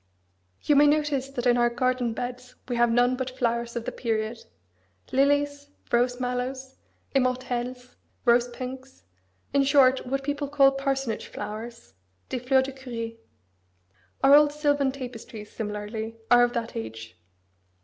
[0.63, 3.91] You may notice that in our garden beds we have none but flowers of the
[3.91, 4.45] period
[5.11, 6.77] lilies, rose mallows,
[7.13, 9.03] immortelles, rose pinks,
[9.53, 11.93] in short what people call parsonage flowers
[12.29, 13.17] des fleurs de curé.
[14.23, 17.15] Our old silvan tapestries, similarly, are of that age.